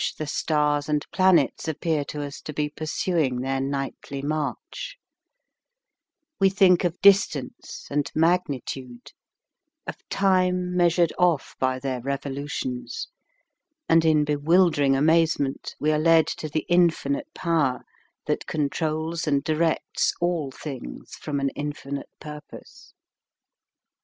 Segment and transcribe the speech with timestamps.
[0.01, 4.97] 83 the stars and planets appear to us to be pursuing their nightly march;
[6.39, 9.11] we think of distance and magnitude,
[9.85, 13.09] of time measured off by their revolu tions,
[13.87, 17.83] and in bewildering amazement we are led to the infinite Power
[18.25, 22.95] that controls and directs all things from an infinite purpose.